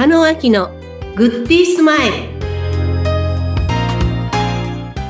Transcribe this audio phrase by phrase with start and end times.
[0.00, 0.70] 加納明の
[1.14, 2.14] グッディースマイル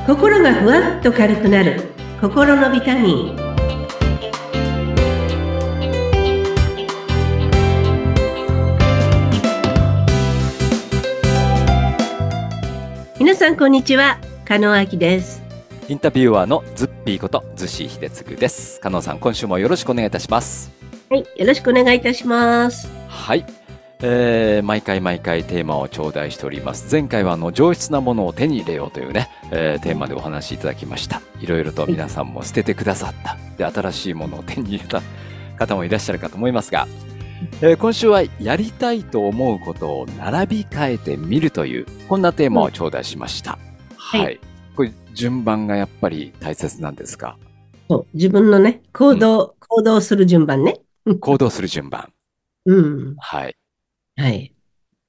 [0.04, 3.36] 心がふわっと軽くなる心のビタミン
[13.20, 15.40] 皆さんこんにちは加納明です
[15.86, 18.80] インタビュアーのズッピーことズシ秀嗣です。
[18.80, 20.72] 加納さん、今週もよろしくお願いいたします。
[21.10, 23.44] はいよろしくお願いいたしますはい。
[24.02, 26.90] えー、毎回毎回テーマを頂戴しております。
[26.90, 31.20] 前回はあの上質なものを手に入れようというね、えーテーマでお話しいただきました。
[31.40, 33.36] いろいろと皆さんも捨ててくださった。
[33.58, 35.02] で、新しいものを手に入れた
[35.58, 36.88] 方もいらっしゃるかと思いますが、
[37.60, 43.58] えー今週はやりたいと思うことを並び替えてみるという、こんなテーマを頂戴しました。
[43.96, 44.40] はいはい。
[44.76, 47.36] これ順番がやっぱり大切なんですか？
[47.90, 50.80] そう自分のね行動、行動する順番ね
[51.20, 52.10] 行動する順番。
[52.64, 53.56] うんはい。
[54.20, 54.54] はい。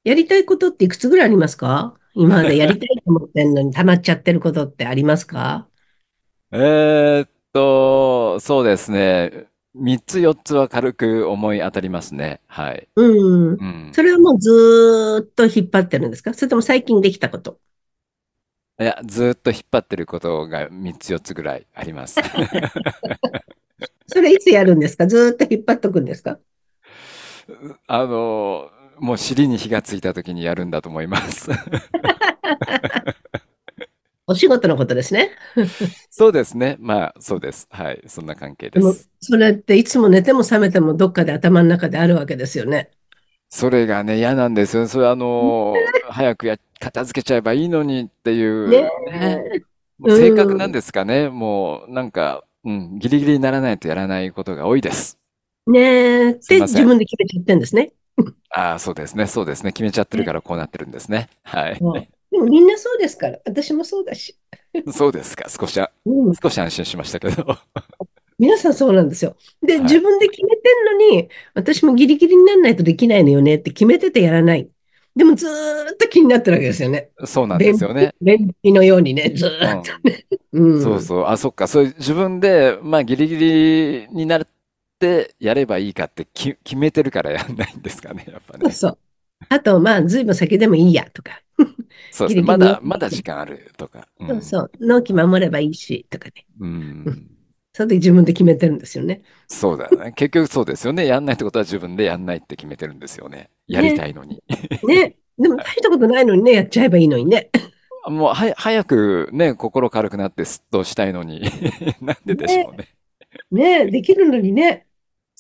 [0.06, 1.98] やりたいことっていくつぐらいありますか？
[2.14, 5.68] 今までやりたいと思ってんのに溜まっちゃってることってありますか？
[6.54, 9.48] えーっと、そうですね。
[9.74, 12.40] 3つ4つは軽く思い当たりますね。
[12.48, 12.88] はい。
[12.96, 13.54] うん。
[13.54, 13.92] うん。
[13.94, 16.34] それはもうずーっと引っ張ってるんですか？
[16.34, 17.60] それとも最近できたこと？
[18.80, 22.20] いや、ずーっと引っ張ってることが3つ4つぐらいあります。
[24.08, 25.06] それいつやるんですか？
[25.08, 26.40] ずーっと引っ張っとくんですか？
[27.88, 28.70] あの、
[29.02, 31.50] もう尻に火がついた時にやるんだと思います。
[34.28, 35.32] お仕事のことですね。
[36.12, 36.78] そうですね。
[36.80, 37.68] まあ、そうです。
[37.72, 38.04] はい。
[38.06, 42.92] そんな関係です。、それっていつも寝ても覚めてもどっかで頭の中であるわけですよね。
[43.50, 44.88] それがね、嫌なんですよ。
[44.88, 45.74] それあの、
[46.08, 48.88] 早くや、片付けちゃえばいいのにっていうね
[50.00, 51.30] う性格なんですかね。
[51.30, 55.18] もう、なんか、うん、ギリギリにならないとやらないことが多いです。
[55.66, 57.92] ねえ、ってすいません自分で決めちゃってんですね。
[58.54, 59.28] ああ、そうですね。
[59.28, 59.72] そうですね。
[59.72, 61.30] 決めちゃってるからこうなってるんですね。
[61.44, 61.78] はい。
[61.80, 63.40] うんでもみんなそうですから。
[63.46, 64.38] 私もそうだし。
[64.92, 65.50] そうですか。
[65.50, 67.58] 少しは、うん、少し安心しましたけど。
[68.40, 69.36] 皆さんそうなんですよ。
[69.62, 74.70] で、はい自分で決めてんのに、私もギリギリにならないとできないのよねって決めててやらない。
[75.14, 77.10] でもずーっと気になってるわけですよね。
[77.26, 78.16] そうなんですよね。
[78.22, 80.26] 便秘のようにね、ずーっとね。
[80.54, 80.82] うん。
[80.82, 81.26] そうそう。
[81.26, 81.68] あ、そっか。
[81.68, 84.48] そういう自分で、まあ、ギリギリになっ
[85.02, 88.26] てやればいいかってき決めてるからやんないんですかね。
[88.32, 88.62] やっぱね。
[88.66, 88.98] そうそう。
[89.50, 91.42] あと、まあ、ずいぶん先でもいいやとか。
[92.12, 92.44] そうですね。
[92.44, 94.08] まだ、まだ時間あるとか。
[94.20, 94.72] うんそうそう。
[94.80, 96.46] 納期守ればいいし、とかね。
[96.60, 97.32] うん。
[97.74, 99.24] それで自分で決めてるんですよね。
[99.48, 100.12] そうだよね。
[100.16, 101.06] 結局そうですよね。
[101.06, 103.50] やんないってことは自分でやんないって決めてるんですよね。
[103.68, 104.44] やりたいのに。
[104.84, 105.16] ね。
[105.40, 107.50] でも大したことないのにね、やっちゃえばいいのにね。
[108.08, 111.42] もうは、早くね、心軽くなってスッとしたいのに。
[112.02, 112.90] なんででしょうね。
[113.52, 114.86] ね、できるのにね。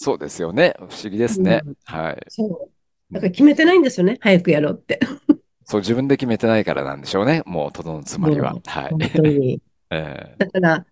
[0.01, 0.73] そうですよね。
[0.79, 1.75] 不思議ですねうん。
[1.85, 2.25] はい。
[2.28, 3.13] そう。
[3.13, 4.17] だから決めてないんですよね。
[4.19, 5.00] 早くやろうって。
[5.63, 7.44] そう、自分で決めてないからなんでしょうね。
[7.45, 8.62] もう、とどのつまりはうん。
[8.66, 8.89] はい。
[8.89, 9.62] 本当に。
[9.91, 10.85] えーだから、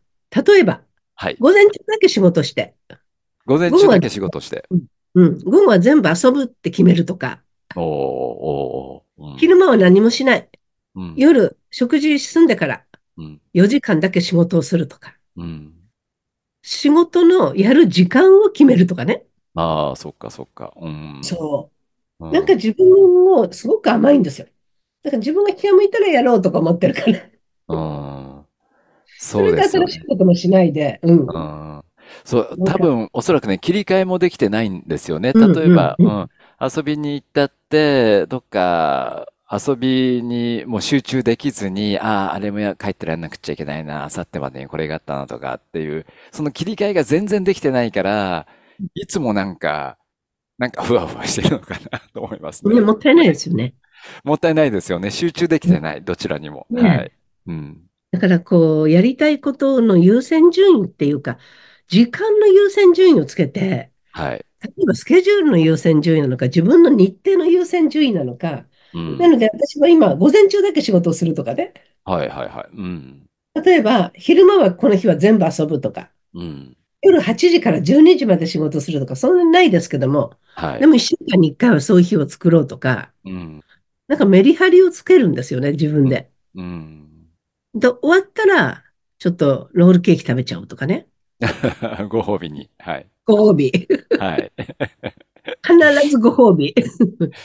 [0.45, 0.83] 例えば、
[1.15, 1.37] はい。
[1.39, 2.75] 午前中だけ仕事して、
[3.47, 4.65] 午前中だけ仕事して。
[5.15, 7.41] うん、午後は全部遊ぶって決めるとか、
[7.75, 10.49] おー、おー、うん昼間は何もしない。
[10.95, 12.85] うん、夜、食事済んでから
[13.17, 15.73] うん、4時間だけ仕事をするとか、うん。
[16.61, 19.25] 仕事のやる時間を決めるとかね。
[19.55, 20.73] ああ、そっか、そっか。
[20.77, 21.21] うん。
[21.21, 21.71] そ
[22.19, 22.25] うう。
[22.25, 24.47] んなんか自分をすごく甘いんですよ。
[25.03, 27.31] だから自分が気が向いたらやろうとか思ってるから。
[27.67, 28.47] うん。
[29.17, 29.87] それでそうですよね。
[29.87, 30.99] 新しいこともしないで。
[31.03, 31.27] うん。
[31.33, 31.83] うん。
[32.25, 35.33] そう、多分、おそらくね、切り替えもできてないんですよね。
[35.33, 48.47] うん例えば、ううんん、遊びに行ったって、どっか、遊びにもう集中できずに、ああ、あれもや帰ってらんなくちゃいけないな、明後日までにこれがあったなとかっていう、その切り替えが全然できてないから、
[48.93, 49.97] いつもなんか、
[50.59, 52.75] なんかふわふわしてるのかなと思いますね。
[52.75, 53.73] ね、もったいないですよね。
[54.23, 55.09] もったいないですよね。
[55.09, 56.67] 集中できてない、どちらにも。
[56.69, 57.11] ねはい。
[57.47, 57.81] うん。
[58.11, 61.39] だからこう、やりたいことの優先順位っていうか、
[61.87, 64.45] 時間の優先順位をつけて、はい。
[64.61, 68.65] 例えばスケジュールの優先順位なのか、自分の日程の優先順位なのか。
[68.93, 69.17] うん。
[69.17, 71.73] なので私は今、午前中だけ仕事をするとかね。
[72.05, 72.75] はいはいはい。
[72.75, 73.29] うん。
[73.63, 76.77] 例えば、昼間はこの日は全部遊ぶとか、うん。
[77.01, 80.87] 夜8時から12時まで仕事するとか、そんなにないですけども、はいで。
[80.87, 83.63] も1週間に1回はそういう日を作ろうとか、うん。
[84.07, 86.29] なんかメリハリをつけるんですよね、自分で。
[86.55, 87.27] うん。
[87.73, 88.83] で、終わったら、
[89.19, 91.07] ちょっとロールケーキ食べちゃおうとかね。
[92.09, 92.69] ご褒美に。
[92.79, 93.07] はい。
[93.25, 93.71] ご褒美。
[94.19, 94.51] はい。
[95.69, 96.73] 必ずご褒美。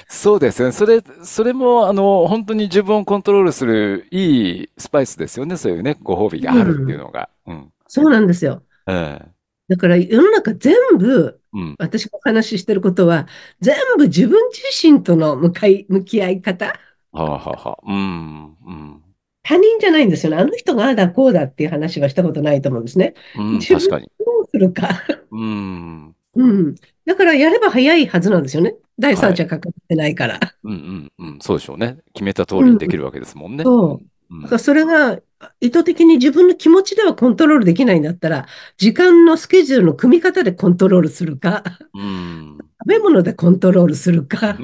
[0.09, 0.73] そうですね。
[0.73, 5.56] それ、それも、あの、本当に自分をコントロールするいいスパイスですよね。
[5.56, 7.29] そういうね、ご褒美があるっていうのが。
[7.47, 7.73] うん。
[7.87, 8.62] そうなんですよ。
[8.87, 9.35] ええ
[9.67, 11.75] だから世の中全部、うん。
[11.79, 13.26] 私がお話ししてることは、
[13.61, 16.67] 全部自分自身との向かい、向き合い方。
[16.67, 19.03] はあ、はあはあ、うん、うん。
[19.43, 20.38] 他人じゃないんですよね。
[20.38, 23.15] あの人がああだこうだっていう話はしたことないと思うんですね。
[23.37, 24.11] うん、確かに。
[24.19, 24.88] どうするか。
[25.31, 26.15] うん。
[26.35, 26.75] うん。
[27.06, 28.76] だからやれば早いはずなんですよね。
[28.98, 29.34] 第はい。
[29.34, 30.40] 三者関わってないから。
[30.64, 30.72] うん、
[31.18, 31.38] うん、うん。
[31.40, 31.98] そうでしょうね。
[32.14, 32.70] 決めた通りうん。
[32.72, 33.58] にできるわけですもんね。
[33.58, 34.34] うん、そう。
[34.34, 34.42] うん。
[34.42, 35.20] だからそれが
[35.60, 38.46] 意図的に自分の気持ちではコントロールできないんだったら、
[38.78, 41.62] 時間のスケジュールの組み方でコントロールするか、
[41.94, 42.58] うん。
[42.80, 44.56] 食べ物でコントロールするか。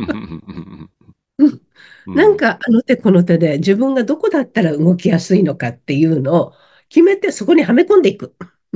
[2.06, 6.52] なんかあの手この手で自分がどこだったら動きやすいのかっていうのを
[6.88, 8.34] 決めてそこにはめ込んでいく。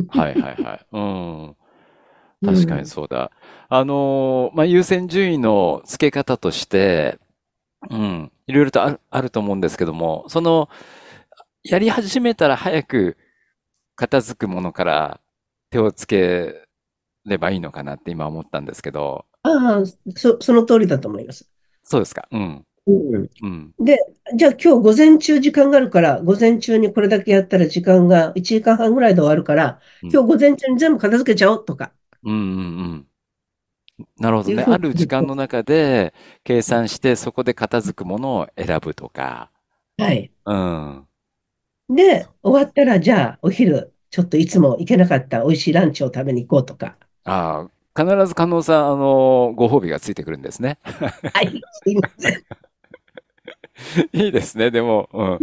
[0.09, 0.87] はいはいはい。
[0.93, 1.57] うん。
[2.45, 2.87] 確かにうん。
[2.87, 3.31] そうだ。
[3.69, 7.19] あのーまあ、優先順位の付け方として、
[7.91, 10.69] うん、いろいろとある、あると思うんですけども、その、
[11.65, 13.17] やり始めたら早く
[13.97, 15.21] 片付くものから
[15.71, 16.67] 手をつけ
[17.27, 19.87] ればいいのかなって今思ったんですけど、ああ、
[20.17, 21.51] そ、その通りだと思います。
[21.83, 22.27] そうですか？
[22.31, 22.65] うん。
[22.87, 23.31] うん。
[23.43, 23.75] うん。
[23.79, 23.99] で、
[24.37, 30.11] じゃあ今日午前中時間があるから、午前中にこれだけやったら時間が1時間半ぐらいで終わるから、うん。
[30.13, 31.93] 今日午前中に全部片付けちゃおうとか、
[32.25, 34.05] うんうんうん。
[34.19, 34.55] なるほどね。
[34.55, 39.51] いうふうある時に、間の中で計算してそこで片付くものを選ぶとか。
[39.99, 40.31] はい。
[40.47, 41.07] うん。
[41.89, 46.97] で、終わったら、じゃあお昼、ちょっといつも行けなかった美味しいランチを食べに行こうとか。
[47.25, 50.79] ああ、必ず加納さん、あの、ご褒美がついてくるんですね。
[50.83, 52.45] はい、すいません。
[54.13, 54.71] いいですね。
[54.71, 55.39] でも、うん。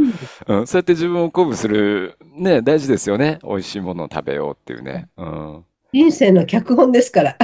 [0.60, 0.68] うん。
[0.68, 3.39] そうやって自分を鼓舞する、ね、大事ですよね。
[3.44, 5.10] 美味しいものを食べようっていうね。
[5.18, 5.66] うん。
[5.94, 7.38] 人生の脚本ですから。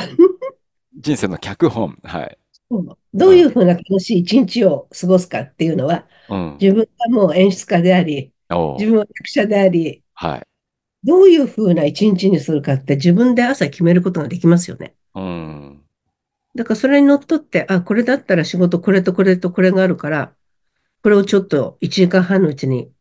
[0.98, 1.98] 人生の脚本。
[2.04, 2.38] はい。
[3.14, 6.58] どういうふうな楽しい一日を過ごすかっていうのは、うん。
[6.60, 8.90] 自分がもう演出家であり、自。
[8.90, 10.42] 分は役者であり、はい。
[11.04, 14.96] どういうふうな一日にするかって自分で朝決めることができますよね。
[15.16, 15.82] うん。
[16.56, 20.34] だからそれにのっとって、あ、これだったら仕事これとこれとこれがあるから、
[21.04, 22.92] これをちょっと1時間半のうちに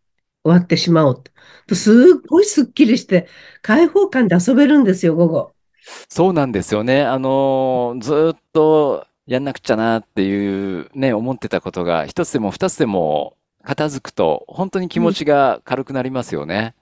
[0.46, 1.32] 終わってしまおうと。
[1.68, 1.94] とすっ
[2.28, 3.28] ごいすっきりして、
[3.62, 5.52] 開放感で遊べるんですよ、午後。
[6.08, 7.02] そうなんですよね。
[7.04, 16.74] あの、ずーっとやんなくちゃなっていうね、思ってたことが、一つでも二つでも片付くと、本当に気持うんちが軽くなりますよね。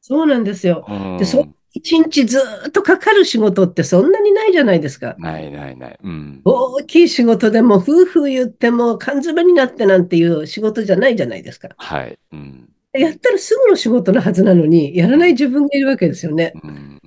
[0.00, 0.84] そうなんですよ。
[0.88, 1.54] うで、そん。
[1.72, 5.16] 一日ずーっとかかる仕事ってそんなにないじゃないですか。
[5.18, 5.98] ないないない。
[6.02, 6.44] うん。
[6.44, 11.76] 大きい仕事でも、夫婦言っても、缶詰になってなんていう仕事じゃないじゃないですか。
[11.76, 12.18] はい。
[12.32, 12.68] うん。
[12.98, 15.20] やったらすぐの仕事のはずなのに、やらうん。
[15.20, 16.52] ない自分がいるわけですよね。
[16.62, 17.00] うん。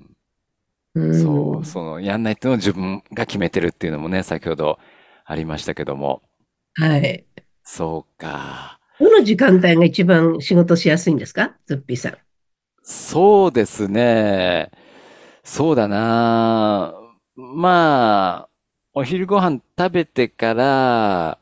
[0.96, 1.66] うそう、ん。
[1.66, 4.80] その、やんないっていうのを自分が決めてるっていうのもね、先ほど
[5.26, 6.22] ありましたけども。
[6.76, 7.26] はい。
[7.64, 8.80] そうか。
[9.00, 11.56] どの時間帯が一番仕事しやすいんですか？
[11.66, 12.18] ズッピーさん。
[12.84, 14.72] そうですね。
[15.44, 16.94] そうだな。
[17.36, 18.50] まあ、
[18.94, 21.38] お昼ご飯食べてから、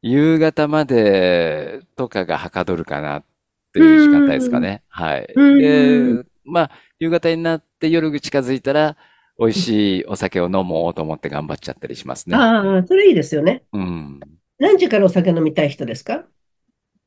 [0.00, 3.24] 夕方までとかがはかどるかなっ
[3.72, 4.62] てういう時間帯ですかん。
[4.62, 4.82] ね。
[4.88, 5.28] はい。
[5.34, 5.58] うん。
[5.58, 8.96] で、まあ、夕方になって夜が近づいたら、
[9.38, 12.36] 美味しいお酒を飲もうと思って頑張っちゃったりしますね。
[12.36, 13.64] ああ、それいいですよね。
[13.72, 14.20] うん。
[14.58, 16.24] 何時からお酒飲みたい人ですか？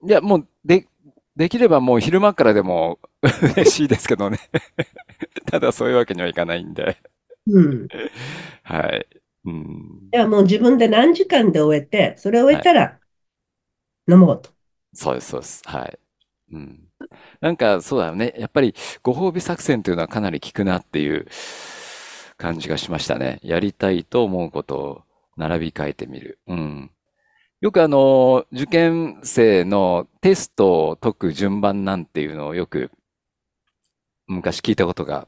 [0.04, 0.88] いや、もう、で、
[1.36, 3.00] できればもう昼間からでも
[3.58, 4.40] 嬉しいですけどね。
[5.46, 6.98] ただそういうわけにはいかないんで。
[7.48, 7.88] うん。
[8.64, 9.08] はい。
[9.46, 10.00] うん。
[10.12, 12.62] じゃあもう自分で何時間で終えて、それを終はい。
[12.62, 13.00] えたら
[14.08, 14.50] 飲もうと。
[14.94, 15.62] そうです、そうです。
[15.66, 16.00] はい。
[16.52, 16.80] うん。
[17.42, 18.34] なんか、そうだよね。
[18.38, 21.28] やっぱり、ご褒美作戦というのはかなり効くなっていう
[22.38, 23.40] 感じがしましたね。
[23.44, 25.02] やりたいと思うことを
[25.38, 26.40] 並び替えてみる。
[26.48, 26.92] うん。
[27.62, 32.92] よくあの、受験生のテストを解く順番なんていうのをよく
[34.28, 35.28] 昔聞いたことが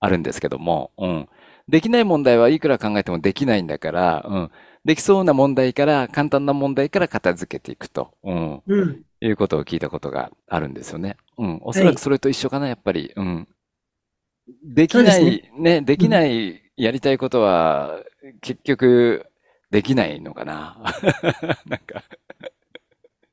[0.00, 1.28] あるんですけども、うん。
[1.68, 4.50] できない問題はいくら考えてもできないんだから、うん。
[4.84, 8.62] できそうな問題から、簡単な問題から片付けていくと、うん。
[8.66, 9.02] うん。
[9.20, 11.16] いうことを聞いたことがあるんですよね。
[11.38, 11.60] うん。
[11.62, 11.84] おそはい。
[11.84, 13.12] らくそれと一緒かな、やっぱり。
[13.16, 13.48] うん。
[14.64, 15.42] できなそうですね。
[15.58, 16.30] い、ね、できなうん。
[16.30, 18.02] いやりたいことは、
[18.40, 19.26] 結局、
[19.70, 20.78] できないのかな。
[21.66, 22.02] なんか、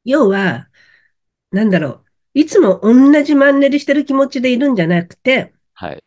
[0.06, 0.70] 要は、
[1.52, 2.06] なんだろう。
[2.40, 6.04] いつも同じマンネリしてる気持ちでいるんじゃなくて、はい。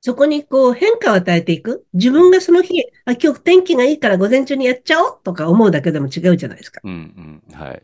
[0.00, 1.86] そこにこう変化を与えていく。
[1.92, 6.80] 自うん、分がその日、あ、今日天気がいいから午前中にやっちゃおうとか思うだけでも違うじゃないですか。
[6.84, 7.82] うん、うん、はい。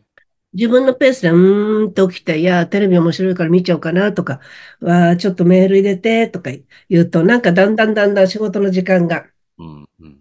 [0.53, 4.39] 自分のペースでうーんと起きて、いや、テレビ面白いから見ちゃおうかなとか、
[4.79, 6.51] わあ、ちょっとメール入れてとか
[6.89, 9.25] 言うと、なんかだんだんだんだん仕事の時間が。
[9.57, 10.19] うん、うん、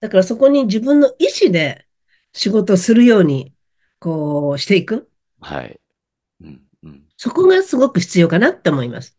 [0.00, 1.86] だからそこに自分の意思で
[2.32, 3.52] 仕事をするように、
[3.98, 5.10] こうしていく。
[5.40, 5.78] はい。
[6.40, 7.04] うん、うん。
[7.18, 9.14] そこがすごく必要かなって思います。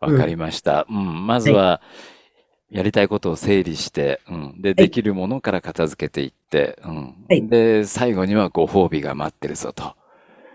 [0.00, 0.14] うん。
[0.14, 0.86] わかりました。
[0.88, 1.26] うん。
[1.26, 1.80] まずは、
[2.70, 4.60] やりたいことを整理して、うん。
[4.60, 7.14] で、できるものから片付けていって、うん。
[7.28, 9.94] はいで、最後にはご褒美が待ってるぞと。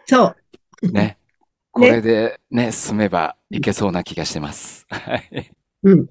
[0.05, 0.35] そ
[0.83, 0.91] う。
[0.91, 1.17] ね。
[1.71, 4.85] これでね、進めばいけそうな気がしてます。
[4.89, 5.51] はい。
[5.81, 6.07] うん。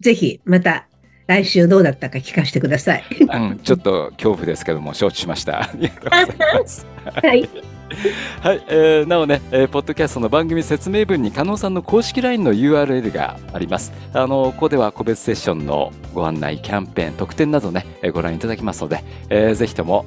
[0.00, 0.88] ぜひ、また、
[1.26, 3.04] 来週どうだったか聞かせてください。
[3.20, 5.62] うん、ちょっと恐怖ですけども、承知しました。
[5.62, 6.86] ありがとうございます。
[7.04, 7.71] はい。
[8.42, 13.92] はい、えーなおね、えーポッドキャストの番組説明文に加納さんの公式 LINE の URL があります。
[14.12, 20.04] あの、ここでは個別セッションのご案内、キャンペーン、特典などね、えーご覧いただきますので、えーぜひとも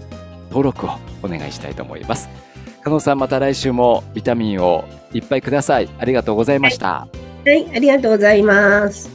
[0.50, 0.92] 登録を
[1.24, 2.30] お願いしたいと思います。
[2.84, 5.90] 加納さん、また来週もビタミンをいっぱいください。
[6.00, 7.08] ありがとうございました。
[7.46, 9.15] はい、ありがとうございます。